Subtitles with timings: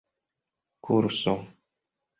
[0.83, 1.35] kurso